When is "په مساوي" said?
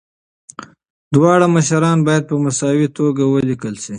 2.29-2.87